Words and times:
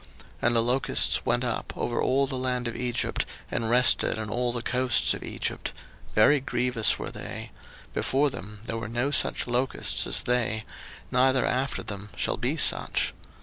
02:010:014 0.01 0.09
And 0.41 0.55
the 0.55 0.61
locust 0.63 1.25
went 1.27 1.43
up 1.43 1.77
over 1.77 2.01
all 2.01 2.25
the 2.25 2.35
land 2.35 2.67
of 2.67 2.75
Egypt, 2.75 3.23
and 3.51 3.69
rested 3.69 4.17
in 4.17 4.31
all 4.31 4.51
the 4.51 4.63
coasts 4.63 5.13
of 5.13 5.21
Egypt: 5.21 5.73
very 6.15 6.39
grievous 6.39 6.97
were 6.97 7.11
they; 7.11 7.51
before 7.93 8.31
them 8.31 8.61
there 8.65 8.77
were 8.77 8.89
no 8.89 9.11
such 9.11 9.45
locusts 9.45 10.07
as 10.07 10.23
they, 10.23 10.65
neither 11.11 11.45
after 11.45 11.83
them 11.83 12.09
shall 12.15 12.37
be 12.37 12.57
such. 12.57 13.13